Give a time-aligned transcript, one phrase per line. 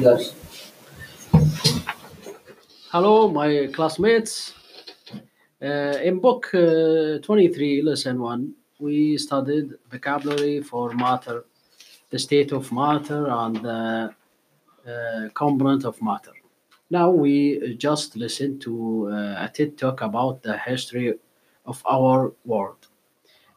[0.00, 0.32] Yes.
[2.92, 4.54] Hello, my classmates.
[5.60, 11.44] Uh, in book uh, 23, lesson 1, we studied vocabulary for matter,
[12.10, 14.14] the state of matter, and the
[14.86, 16.32] uh, component of matter.
[16.90, 21.14] Now we just listen to uh, a TED talk about the history
[21.66, 22.86] of our world.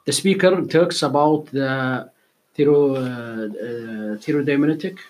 [0.07, 2.09] The speaker talks about the
[2.55, 5.01] thero, uh, uh, thermodynamic uh,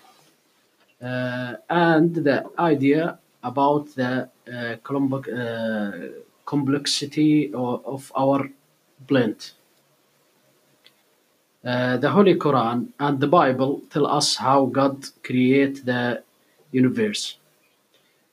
[1.01, 5.91] and the idea about the uh, uh,
[6.45, 8.49] complexity of, our
[9.07, 9.53] planet.
[11.63, 16.23] Uh, the Holy Quran and the Bible tell us how God created the
[16.71, 17.37] universe.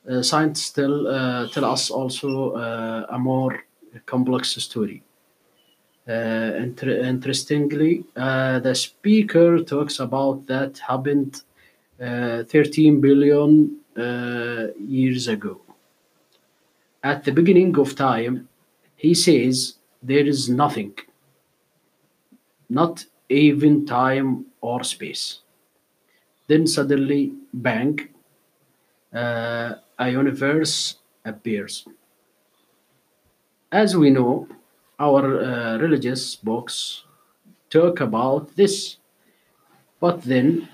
[0.08, 3.64] Uh, scientists tell, uh, tell us also uh, a more
[4.06, 5.02] complex story.
[6.08, 11.42] Uh, inter- interestingly, uh, the speaker talks about that happened
[12.00, 15.60] uh, 13 billion uh, years ago.
[17.02, 18.48] At the beginning of time,
[18.94, 20.94] he says there is nothing,
[22.70, 25.40] not even time or space.
[26.48, 28.08] Then suddenly, bang,
[29.12, 31.86] uh, a universe appears.
[33.72, 34.46] As we know,
[35.00, 37.04] our uh, religious books
[37.70, 38.98] talk about this,
[40.00, 40.68] but then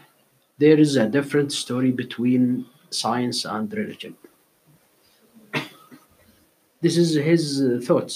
[0.64, 4.14] there is a different story between science and religion.
[6.80, 8.14] This is his uh, thoughts.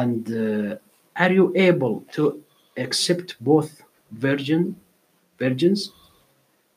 [0.00, 0.76] And uh,
[1.22, 2.22] are you able to
[2.84, 3.70] accept both
[4.26, 4.62] virgin
[5.44, 5.80] virgins?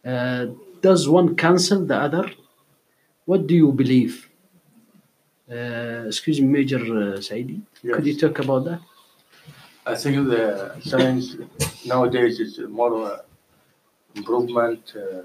[0.03, 0.45] Uh,
[0.81, 2.25] does one cancel the other?
[3.25, 4.13] What do you believe?
[5.51, 7.61] Uh, excuse me, Major uh, Saidi.
[7.95, 8.81] Could you talk about that?
[9.85, 10.43] I think the
[10.91, 11.35] science
[11.85, 13.17] nowadays is more uh,
[14.15, 14.93] improvement.
[14.95, 15.23] Uh,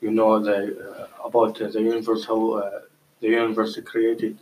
[0.00, 0.58] you know the
[0.88, 2.80] uh, about the universe, how uh,
[3.20, 4.38] the universe created,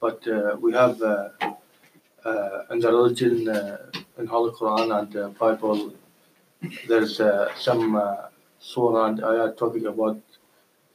[0.00, 0.20] but
[0.60, 1.00] we have
[2.70, 3.48] in the religion,
[4.18, 5.92] in Holy Quran and Bible,
[6.88, 7.20] there's
[7.56, 8.00] some
[8.58, 10.20] surah and ayat talking about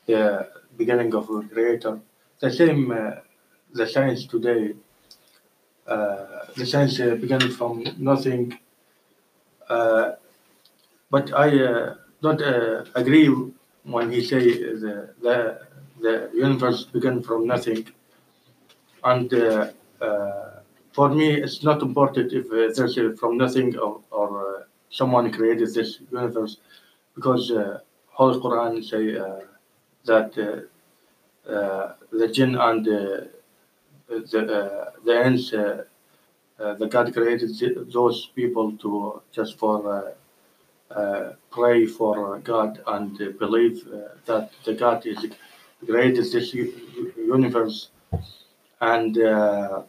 [0.05, 0.47] the
[0.77, 1.99] beginning of the Creator.
[2.39, 3.11] The same, uh,
[3.73, 4.73] the science today
[5.87, 8.59] uh, the science uh, began from nothing.
[11.09, 13.27] But I uh, don't uh, agree
[13.83, 14.39] when he say
[14.83, 15.59] the, the
[16.01, 17.87] the universe began from nothing.
[19.03, 19.69] And uh,
[20.91, 26.57] for me, it's not important if there's from nothing or, or someone created this universe,
[27.15, 27.51] because
[28.09, 29.03] Holy Quran say
[30.05, 30.67] that
[31.49, 33.21] uh, the jinn and uh,
[34.07, 35.83] the uh, the ants, uh,
[36.57, 37.51] the God created
[37.91, 40.13] those people to just for
[41.51, 45.25] pray for God and uh, believe uh, that the God is
[45.85, 47.89] created this u- u- universe
[48.81, 49.83] and uh,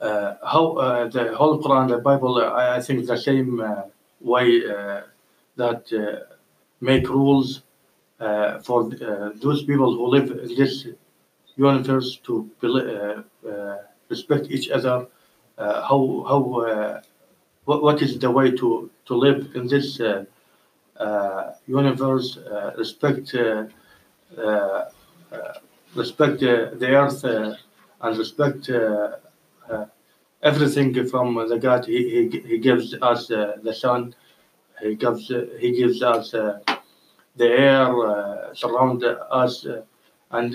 [0.00, 3.82] uh, how uh, the whole Quran, the Bible, uh, I, think the same uh,
[4.20, 5.02] way uh,
[5.56, 6.34] that uh,
[6.80, 7.62] make rules
[8.18, 10.86] uh, for uh, those people who live in this
[11.56, 13.76] universe to uh, uh,
[14.08, 15.06] respect each other.
[15.58, 17.00] Uh, how how uh,
[17.66, 20.24] what, what is the way to to live in this uh,
[20.98, 22.36] uh, universe?
[22.36, 23.64] Uh, respect uh,
[25.32, 25.54] uh,
[25.94, 28.70] respect uh, the earth and respect
[30.42, 31.84] everything from the God.
[31.86, 34.14] He he, he gives us the sun.
[34.80, 35.28] He gives
[35.58, 39.66] he gives us the air uh, surround us
[40.30, 40.54] and.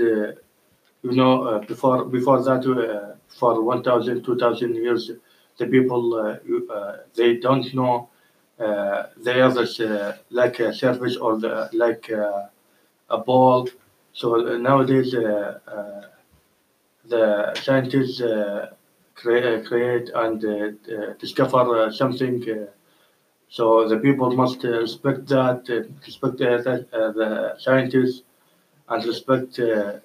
[1.04, 2.64] You know, before before that,
[3.28, 5.12] for 1,000, 2,000 years,
[5.58, 6.36] the people
[7.14, 8.10] they don't know
[8.60, 12.48] uh, the others uh, like a service or the, like uh,
[13.10, 13.70] a ball.
[14.14, 16.02] So uh, nowadays, uh, uh,
[17.08, 18.72] the scientists uh,
[19.16, 20.56] crea- create and uh,
[20.96, 22.38] uh, discover uh, something.
[22.50, 22.66] Uh,
[23.50, 28.24] so the people must uh, respect that, uh, respect uh, that, uh, the scientists,
[28.90, 30.00] and respect uh,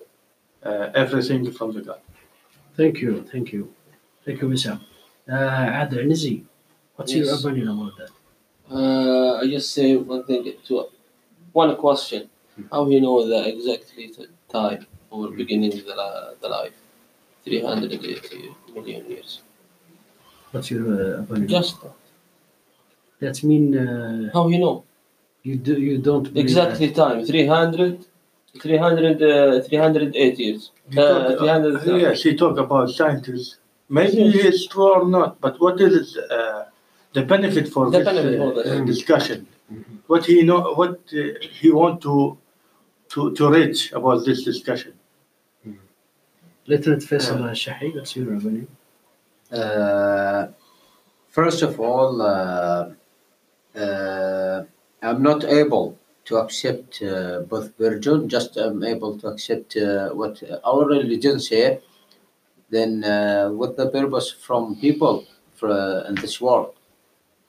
[0.64, 2.00] uh, everything from the God.
[2.76, 3.74] Thank you, thank you,
[4.24, 4.80] thank you, Wissam.
[5.30, 5.34] Uh,
[5.82, 6.44] Adel Nizi,
[6.96, 8.10] what's your opinion about that?
[8.70, 10.86] Uh, I just say one thing to
[11.52, 12.30] one question.
[12.70, 14.12] How you know the exactly
[14.48, 16.72] time or beginning the, the life?
[17.44, 19.40] 380 million years.
[20.52, 21.36] What's your uh.
[21.46, 21.92] Just that.
[23.20, 24.84] that mean uh, How you know?
[25.42, 27.24] you do you don't believe Exactly time.
[27.24, 28.04] 300,
[28.60, 30.70] 300, uh, 308 years.
[30.90, 33.56] He Uh, talk- 300, yes, he talk about scientists.
[33.88, 34.44] Maybe Yes.
[34.48, 36.64] it's true or not, but what is it uh,
[37.12, 38.80] the benefit for The this benefit uh, for this.
[38.80, 39.46] uh, discussion?
[40.06, 42.36] what he know, what uh, he want to
[43.10, 44.92] to to reach about this discussion.
[46.66, 48.66] Literate Faisal Shahi, that's your revenue.
[49.50, 50.48] Uh,
[51.28, 52.90] first of all, uh,
[53.76, 54.64] uh,
[55.02, 58.28] I'm not able to accept uh, both virgin.
[58.28, 61.80] Just I'm able to accept uh, what our religion say.
[62.68, 65.26] Then, uh, what the purpose from people
[65.56, 66.74] for, in this world?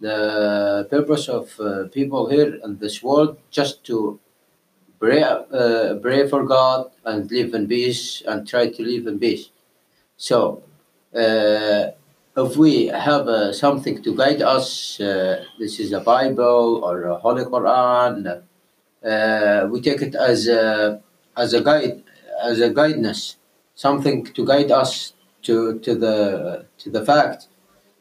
[0.02, 4.20] The purpose of uh, people here in this world just to
[5.00, 9.52] pray, uh, pray for God and live in peace and try to live in peace.
[10.18, 10.64] So,
[11.16, 11.92] uh,
[12.36, 17.18] if we have uh, something to guide us, uh, this is a Bible or a
[17.18, 18.42] Holy Quran,
[19.06, 21.02] uh, we take it as a,
[21.38, 22.04] as a guide,
[22.42, 23.38] as a guidance,
[23.76, 25.14] something to guide us
[25.44, 27.48] to, to the to the fact.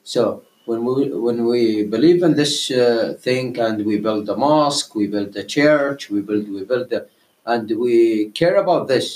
[0.03, 1.63] So when we when we
[1.95, 6.21] believe in this uh, thing and we build a mosque, we build a church, we
[6.29, 7.01] build we build a,
[7.53, 7.95] and we
[8.41, 9.07] care about this,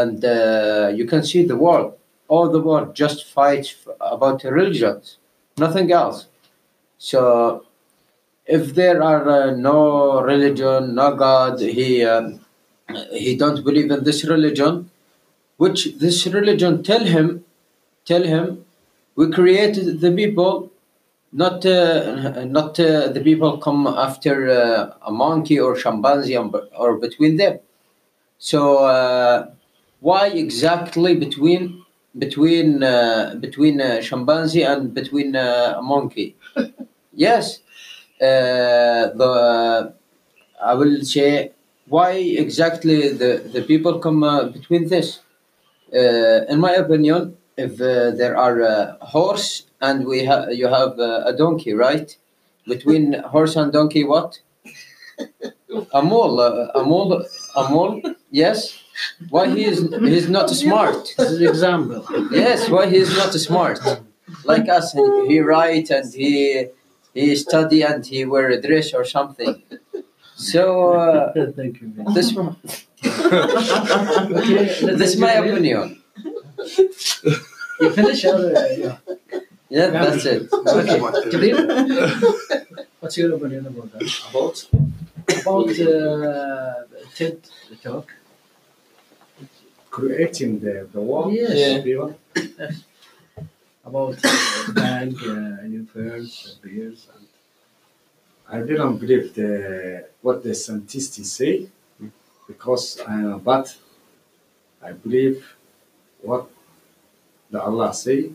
[0.00, 1.92] and uh, you can see the world
[2.32, 5.18] all the world just fights about religions,
[5.58, 6.28] nothing else.
[6.96, 7.66] So,
[8.46, 12.40] if there are uh, no religion, no God, he um,
[13.12, 14.90] he don't believe in this religion,
[15.58, 17.44] which this religion tell him,
[18.06, 18.64] tell him,
[19.14, 20.71] we created the people,
[21.32, 27.36] not uh, not uh, the people come after uh, a monkey or chimpanzee or, between
[27.36, 27.58] them.
[28.38, 29.50] So uh,
[30.00, 31.84] why exactly between
[32.18, 36.36] between uh, between uh, chimpanzee and between uh, a monkey.
[37.14, 37.60] yes,
[38.20, 39.94] uh, the
[40.62, 41.52] I will say
[41.88, 45.20] why exactly the the people come uh, between this.
[45.94, 50.98] Uh, in my opinion, if uh, there are a horse and we have you have
[50.98, 52.16] uh, a donkey, right?
[52.66, 54.40] Between horse and donkey, what?
[55.92, 57.24] A mole, uh, a mole,
[57.56, 58.00] a mole.
[58.30, 58.78] Yes.
[59.30, 61.14] Why he is he's not smart?
[61.18, 62.06] This is an example.
[62.30, 63.80] Yes, why he is not smart?
[64.44, 64.92] Like us,
[65.28, 66.66] he write and he
[67.14, 69.62] he study and he wear a dress or something.
[70.36, 71.92] So uh, Thank you.
[72.14, 72.56] this one.
[74.38, 74.64] Okay,
[74.98, 76.00] this is my opinion.
[77.80, 78.96] You finish or uh, yeah.
[79.76, 80.42] Yeah, that's it.
[80.52, 80.98] Okay,
[81.32, 81.58] Jibril,
[83.00, 84.04] what's your opinion about that?
[84.30, 84.56] About
[85.40, 86.84] About uh,
[87.16, 87.38] TED
[87.82, 88.06] talk.
[89.90, 91.32] creating the, the world.
[91.32, 91.52] Yes.
[91.54, 91.82] Yeah.
[91.82, 92.18] people.
[93.84, 97.26] About uh, bank, uh, universe, uh, beers, and
[98.48, 101.66] I didn't believe the what the scientists say
[102.46, 103.76] because uh, but
[104.82, 105.56] I believe
[106.20, 106.48] what
[107.50, 108.30] the Allah say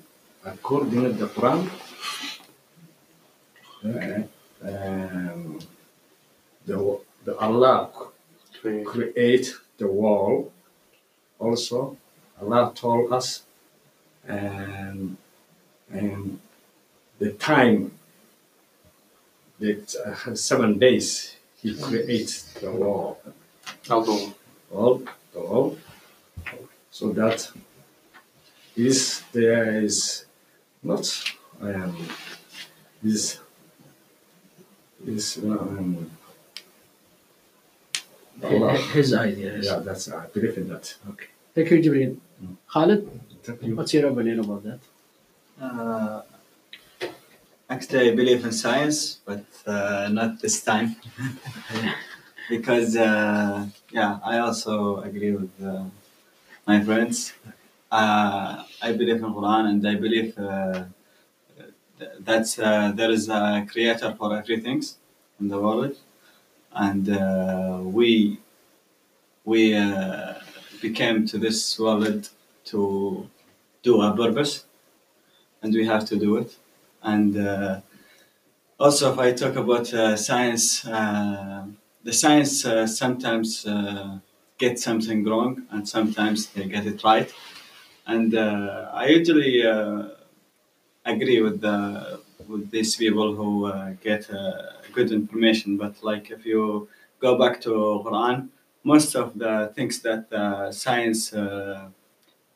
[0.46, 1.70] according to the Quran.
[4.64, 5.60] um,
[6.66, 7.90] the the Allah
[8.84, 10.52] create the world.
[11.40, 11.98] Also,
[12.42, 13.44] Allah told us,
[14.28, 15.18] and
[15.92, 16.40] and
[17.20, 17.92] the time
[19.60, 23.18] that uh, seven days He creates the world,
[23.90, 24.34] Although
[24.72, 25.02] all
[25.34, 25.80] the world,
[26.92, 27.50] so that
[28.76, 30.27] is there is
[30.88, 31.06] not
[31.62, 32.08] um,
[33.04, 33.40] this
[35.08, 36.10] this um,
[38.44, 38.78] Allah.
[38.94, 39.66] his ideas.
[39.66, 40.96] Yeah, that's I believe in that.
[41.10, 41.28] Okay.
[41.56, 42.18] Thank you, Jibril.
[42.72, 43.02] Khalid,
[43.44, 43.76] Thank you.
[43.76, 44.80] what's your opinion about that?
[45.60, 46.22] Uh,
[47.70, 50.96] actually, I believe in science, but uh, not this time.
[52.50, 55.86] because, uh, yeah, I also agree with uh,
[56.68, 57.34] my friends.
[57.92, 60.86] Uh, I believe in Quran and I believe uh,
[62.20, 64.84] that uh, there is a creator for everything
[65.40, 65.96] in the world.
[66.74, 68.40] And uh, we,
[69.46, 70.34] we uh,
[70.82, 72.30] became to this world
[72.66, 73.30] to
[73.84, 74.66] do a purpose
[75.62, 76.58] and we have to do it.
[77.04, 77.82] And uh,
[78.80, 81.66] also, if I talk about uh, science, uh,
[82.04, 84.20] the science uh, sometimes uh,
[84.58, 87.32] get something wrong, and sometimes they get it right.
[88.08, 90.10] And uh, I usually uh,
[91.06, 94.52] agree with the with these people who uh, get uh,
[94.94, 95.78] good information.
[95.78, 96.88] But like if you
[97.20, 97.72] go back to
[98.06, 98.50] Quran,
[98.84, 101.90] most of the things that uh, science uh,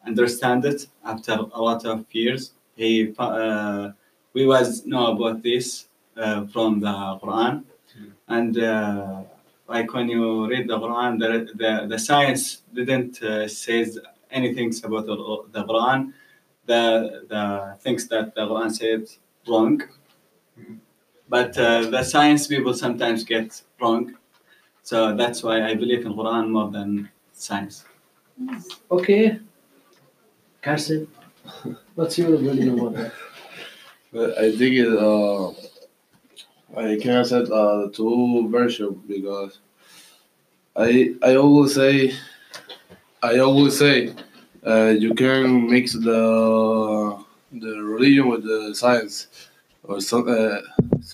[0.05, 3.91] understand it after a lot of years he uh,
[4.34, 7.63] we was know about this uh, from the Quran,
[8.27, 9.22] and uh,
[9.67, 14.00] like when you read the Quran, the the, the science didn't uh, says
[14.31, 15.15] anything about the,
[15.51, 16.13] the Quran.
[16.65, 19.03] The the things that the Quran said
[19.47, 19.81] wrong.
[21.29, 24.13] but uh, the science people sometimes get wrong.
[24.83, 27.85] So that's why I believe in Quran more than science.
[28.89, 29.39] Okay.
[30.61, 31.07] Carson,
[31.95, 33.13] what's your opinion about that?
[34.13, 35.50] But I think it, uh,
[36.75, 39.59] I can accept uh, two versions because
[40.75, 42.13] I I always say
[43.21, 44.13] I always say
[44.65, 47.19] uh, you can mix the
[47.51, 49.27] the religion with the science
[49.83, 50.59] or some, uh,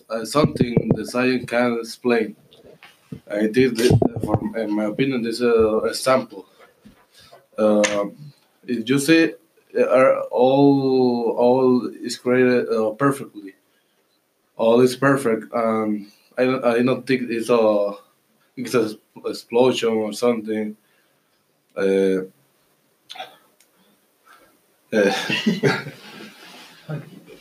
[0.09, 2.35] uh, something the science can explain.
[3.31, 3.47] I
[3.77, 6.45] that, for in my opinion, this is a example.
[7.57, 8.05] Uh,
[8.67, 9.33] if you say
[9.77, 13.53] are all all is created uh, perfectly.
[14.55, 15.53] All is perfect.
[15.53, 17.93] Um, I don't I don't think it's a
[18.57, 20.77] it's a explosion or something.
[21.77, 22.23] Uh,
[24.93, 24.93] uh,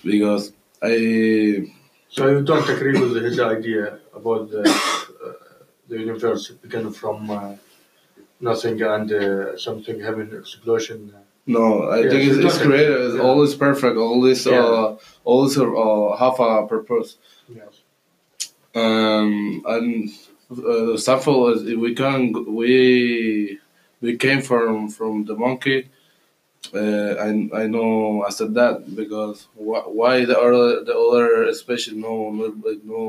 [0.04, 0.52] because
[0.82, 1.66] I
[2.08, 5.32] So you don't agree with his idea about the uh,
[5.88, 7.54] the universe beginning from uh,
[8.40, 11.12] nothing and uh, something having explosion.
[11.46, 13.00] no I Yes, think it's, it's created.
[13.06, 13.22] It's yeah.
[13.22, 13.96] all is perfect.
[13.96, 14.64] All is Yeah.
[14.64, 17.16] uh, all is uh, have a purpose.
[17.60, 17.72] Yes.
[18.74, 20.10] um, and
[20.50, 22.20] uh, is we can
[22.60, 23.58] we
[24.06, 25.78] we came from from the monkey.
[26.74, 27.28] Uh, I
[27.62, 32.44] I know I said that because why, why the other the other species no no
[32.92, 33.00] no,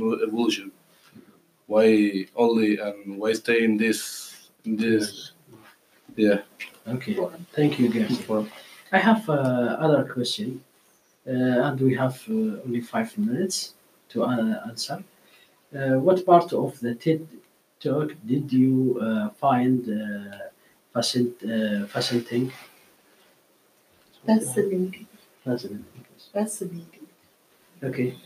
[0.00, 0.70] no evolution?
[1.66, 1.86] Why
[2.36, 4.00] only and why stay in this
[4.66, 5.32] in this?
[6.16, 6.40] Yeah.
[6.86, 7.16] Okay.
[7.58, 8.16] Thank you, guys.
[8.92, 10.62] I have uh, other question,
[11.26, 13.74] uh, and we have uh, only five minutes
[14.10, 15.02] to uh, answer.
[15.74, 17.26] Uh, what part of the TED
[17.84, 20.38] talk did you uh, find uh,
[20.94, 22.52] fascin- uh, fascinating?
[24.26, 25.06] Fascinating.
[25.44, 25.84] Fascinating.
[26.32, 27.06] Fascinating.
[27.82, 28.16] Okay.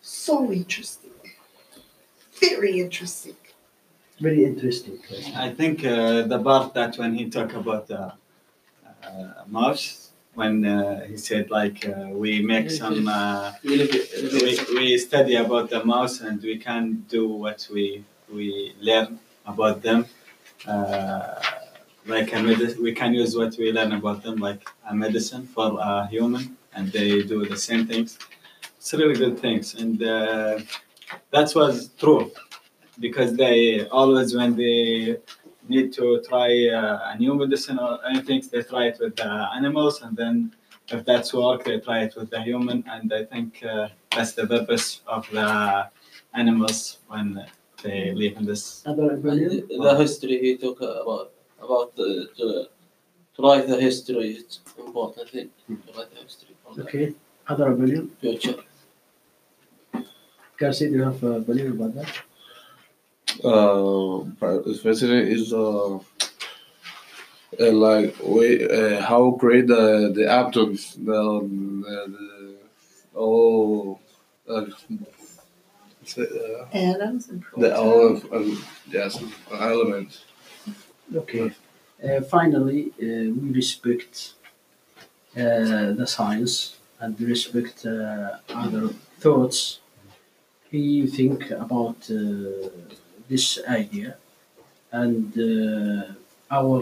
[0.00, 1.10] So interesting.
[2.40, 3.36] Very interesting.
[4.20, 5.34] Very interesting question.
[5.36, 8.12] I think uh, the part that when he talked about the
[9.04, 10.03] uh, mouse,
[10.34, 15.84] when uh, he said like uh, we make some, uh, We we, study about the
[15.84, 20.06] mouse and we can do what we we learn about them.
[20.66, 21.40] Uh,
[22.06, 25.78] like a medicine, we can use what we learn about them like a medicine for
[25.80, 28.18] a human, and they do the same things.
[28.76, 30.60] It's really good things, and uh,
[31.30, 32.30] that was true
[32.98, 35.18] because they always when they
[35.68, 40.02] need to try uh, a new medicine or anything, they try it with the animals,
[40.02, 40.54] and then
[40.88, 44.46] if that's work, they try it with the human, and I think uh, that's the
[44.46, 45.88] purpose of the
[46.34, 47.46] animals when
[47.82, 48.82] they live in this.
[48.86, 51.30] Other And the history he talk about
[51.60, 52.68] about the, to,
[53.34, 57.14] to write the history is important thing to write the history Okay.
[57.46, 58.10] Other opinion?
[58.20, 58.56] future.
[60.58, 62.08] Garcia, do you have a opinion about that?
[63.42, 66.00] Uh, but especially is uh, uh,
[67.58, 71.20] like we uh, how great the the atoms the,
[71.84, 74.00] the, the all
[74.48, 74.66] uh,
[76.18, 77.78] uh, Atoms and the protons.
[77.78, 80.24] all of um, yes elements.
[81.14, 81.52] Okay.
[82.02, 84.34] Uh, finally, uh, we respect
[85.36, 88.88] uh, the science and we respect uh, other
[89.18, 89.80] thoughts.
[90.70, 92.68] We think about uh,
[93.28, 94.16] this idea
[94.92, 96.12] and uh,
[96.50, 96.80] our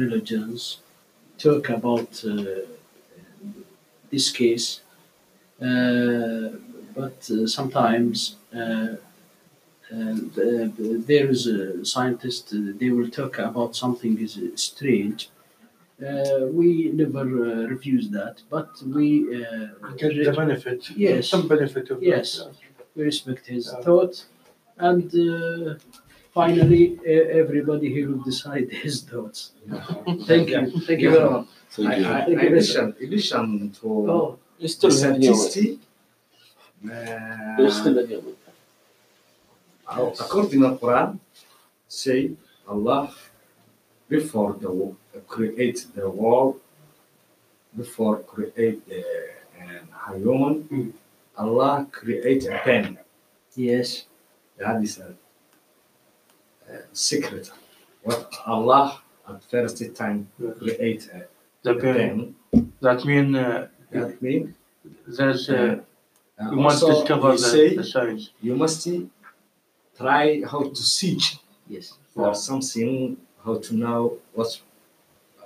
[0.00, 0.78] religions
[1.38, 2.34] talk about uh,
[4.10, 4.80] this case,
[5.60, 6.50] uh,
[6.94, 8.58] but uh, sometimes uh,
[9.92, 10.16] uh,
[11.10, 15.30] there is a scientist, they will talk about something is strange.
[16.00, 19.06] Uh, we never uh, refuse that, but we
[19.36, 19.68] uh,
[19.98, 20.90] Get the benefit.
[20.96, 21.28] Yes.
[21.28, 22.38] Some benefit of Yes.
[22.38, 22.54] that.
[22.96, 24.24] we respect his thought,
[24.88, 25.74] and uh,
[26.32, 29.52] finally, e- everybody here will decide his thoughts.
[30.26, 31.46] Thank you, thank you very much.
[31.70, 32.06] Thank you.
[32.06, 35.22] I, I, Thank you, in addition, in addition to Oh, You're still the a human.
[35.36, 35.78] scientist,
[37.58, 38.34] You're uh, still a human.
[39.88, 41.18] according to Quran,
[41.88, 42.30] say
[42.68, 43.12] Allah
[44.08, 44.96] before the wo-
[45.26, 46.60] create the world,
[47.76, 49.02] before create the
[49.60, 50.92] uh, human, Mm.
[51.38, 52.98] Allah create a pen.
[53.56, 54.04] yes,
[54.60, 55.14] That is a,
[56.72, 57.50] a secret.
[58.02, 61.26] What Allah at first time create a,
[61.62, 62.34] The a pen.
[62.52, 62.72] pen.
[62.80, 64.54] That mean uh, That mean
[65.06, 65.80] there's uh,
[66.40, 68.30] uh, you must discover we the, say the science.
[68.40, 68.86] you must
[69.96, 71.36] try how to search
[71.68, 74.00] yes, for something, how to know
[74.34, 74.62] what's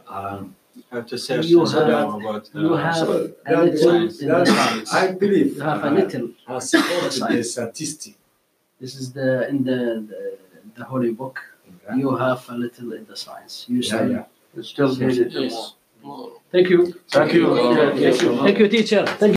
[0.09, 0.55] um,
[0.91, 4.21] have to search You have- about the you have So a little science.
[4.23, 6.27] in that- I believe You have a uh, little.
[6.47, 8.15] I support the statistic.
[8.85, 10.21] This is the in the the,
[10.77, 11.37] the holy book.
[11.87, 11.97] Yeah.
[12.01, 13.55] You have a little in the science.
[13.67, 14.13] You Yeah, study.
[14.17, 14.25] yeah.
[14.57, 15.43] It's still needed more.
[15.43, 15.73] Yes.
[16.53, 16.81] Thank you.
[17.17, 17.45] Thank you.
[17.57, 18.37] Thank you.
[18.47, 19.03] Thank you, teacher.
[19.21, 19.33] Thank